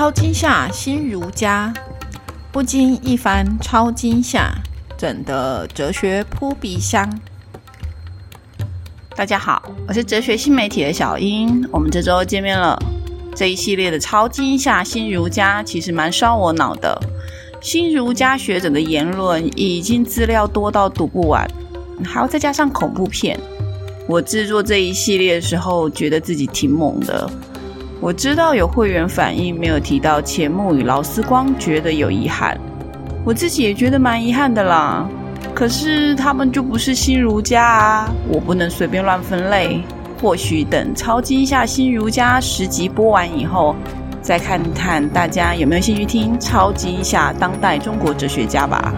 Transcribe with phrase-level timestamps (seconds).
[0.00, 1.70] 超惊吓新儒家，
[2.50, 4.50] 不经一番超惊吓，
[4.96, 7.06] 怎得哲学扑鼻香？
[9.14, 12.82] 大家好，我是哲学新媒体的小英，我们这周见面了。
[13.36, 16.98] 这一系列的超惊吓新儒家其实蛮烧我脑的，
[17.60, 21.46] 新儒家学者的言论已经资料多到读不完，
[22.02, 23.38] 还要再加上恐怖片。
[24.06, 27.30] 我制作这一系列的时候，觉得自己挺猛的。
[28.00, 32.58] 我知道有会员反映没有提到钱穆与劳思光，觉得有遗憾。
[33.26, 35.06] 我自己也觉得蛮遗憾的啦。
[35.54, 39.82] 可是他们就不是新儒家啊，我不能随便乱分类。
[40.18, 43.76] 或许等超级一下新儒家十集播完以后，
[44.22, 48.94] 再看看大家有没有兴趣听超级一下当代中国哲学家吧。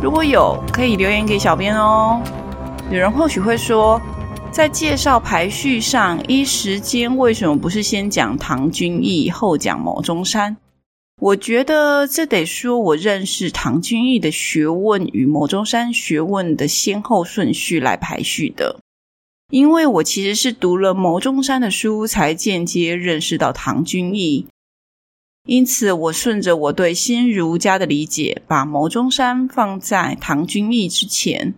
[0.00, 2.20] 如果有，可以留言给小编哦。
[2.90, 4.00] 有人或许会说，
[4.50, 10.56] 在介绍排序上，一时间为什么不是先讲唐君毅，后讲牟中山？
[11.20, 18.80] 我觉得这得说我认识唐君毅的学问与牟中山学问的先后顺序来排序的。
[19.50, 24.46] 因为我其实是读了牟中山的书，才间接认识到唐君毅。
[25.46, 31.54] 因此，我顺着我对新儒家的理解，把牟中山放在唐君毅之前，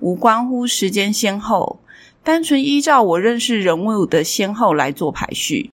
[0.00, 1.78] 无关乎时间先后。
[2.24, 5.70] 单纯依照我认识人物的先后来做排序。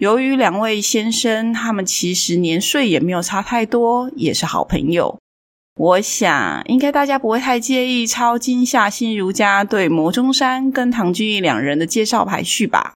[0.00, 5.18] 由于两位先生他们其实年岁也没有差太多，也是好朋友，
[5.74, 12.92] 我想应该大家不会太介意超惊吓新儒家对魔中山跟唐君毅两人的介绍排序吧。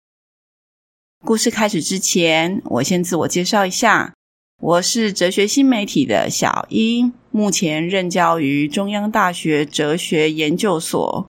[1.25, 4.13] 故事开始之前，我先自我介绍一下，
[4.61, 11.27] 我是哲学新媒体的小英，目前任教于中央大学哲学研究所。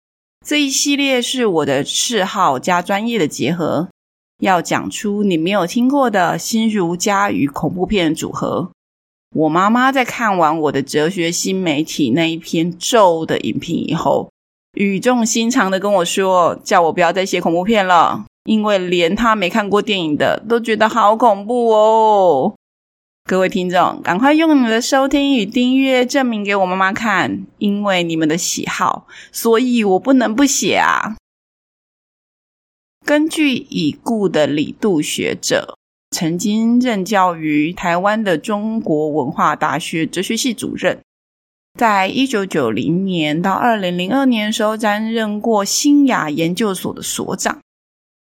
[0.47, 3.89] 这一系列是我的嗜好加专业的结合，
[4.39, 8.71] 要讲出你没有听过的新儒家与恐怖片组合。
[9.35, 14.31] 我妈妈在看完我的哲学新媒体那一篇咒的影评以后，
[14.75, 22.55] 语重心长的跟我说，叫我不要再写恐怖片了，因为连她没看过电影的都觉得好恐怖哦。
[23.29, 31.17] 各位听众，赶快用你们的收听与订阅证明给我妈妈看，因为你们的喜好，所以我不能不写啊。
[33.05, 35.77] 根据已故的李杜学者，
[36.13, 41.01] 曾经任教于台湾的中国文化大学哲学系主任，
[41.77, 47.59] 在一九九零年到二零零二年的时候，担任过新雅研究所的所长。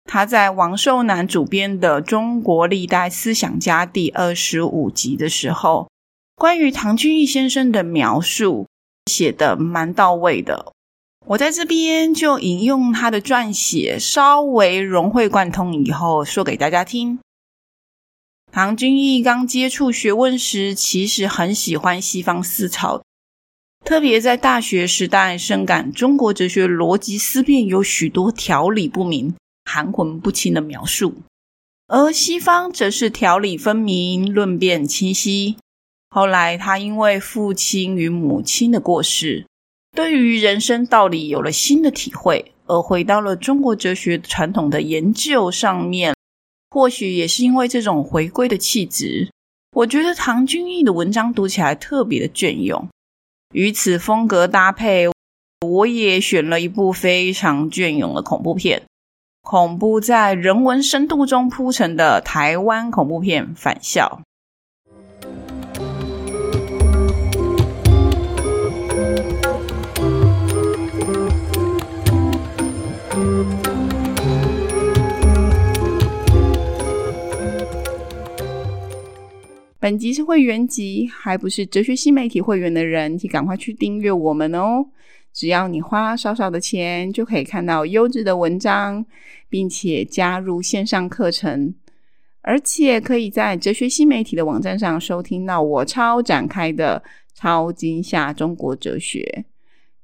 [0.07, 5.91] 他在王寿南主编的《中国历代思想家》第二十五集的时候，
[6.37, 8.69] 关于唐君毅先生的描述
[9.11, 10.73] 写得蛮到位的。
[11.27, 17.19] 我在这边就引用他的撰写，稍微融会贯通以后说给大家听。
[18.53, 23.03] 唐君毅刚接触学问时，其实很喜欢西方思潮，
[23.85, 29.35] 特别在大学时代，深感中国哲学逻辑思辨有许多条理不明。
[29.67, 31.17] 含混不清的描述，
[31.89, 35.57] 而西方则是条理分明、论辩清晰。
[36.09, 39.45] 后来，他因为父亲与母亲的过世，
[39.95, 46.15] 对于人生道理有了新的体会，而回到了中国哲学传统的研究上面。
[46.71, 49.31] 或许也是因为这种回归的气质，
[49.73, 52.89] 我觉得唐君毅的文章读起来特别的隽永。
[53.53, 55.09] 与此风格搭配，
[55.67, 58.83] 我也选了一部非常隽永的恐怖片。
[59.49, 64.21] 恐怖在人文深度中铺陈的台湾恐怖片《返校》。
[79.79, 84.87] 本集是会员集，还不是哲学新媒体会员的人，请赶快去订阅我们哦。
[85.37, 89.05] 只要你花少少的钱，就可以看到优质的文章，
[89.51, 91.75] 并且加入线上课程，
[92.41, 97.03] 而且可以在哲学新媒体的网站上收听到我超展开的
[97.35, 99.45] 超惊吓中国哲学，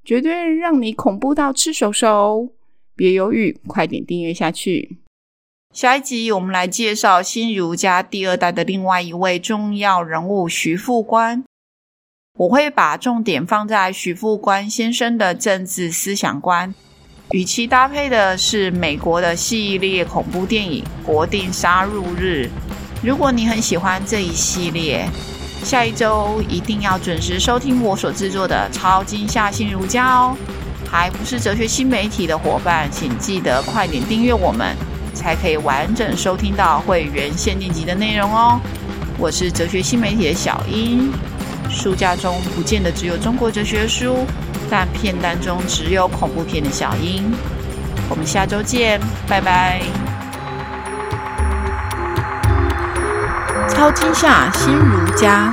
[0.04, 2.52] 绝对让你恐怖到吃手手！
[2.94, 4.98] 别犹豫，快点订阅下去。
[5.72, 11.42] 下一集我们来介绍新儒家第二代的另外一位重要人物徐复观。
[12.38, 16.74] 我会把重点放在徐复观先生的政治思想观，
[17.32, 22.48] 与其搭配的是美国的系列恐怖电影《国定杀戮日》。
[23.06, 25.06] 如果你很喜欢这一系列，
[25.62, 30.34] 下一周一定要准时收听我所制作的《超惊吓新儒家》哦！
[30.90, 34.74] 还不是哲学新媒体的伙伴，请记得快点订阅我们，
[35.12, 38.58] 才可以完整收听到会员限定级的内容哦。
[39.18, 41.12] 我是哲学新媒体的小英，
[41.72, 44.26] 书架中不见得只有中国哲学书，
[44.70, 47.32] 但片单中只有恐怖片的小英。
[48.08, 49.80] 我们下周见，拜拜。
[53.68, 55.52] 超惊吓新儒家。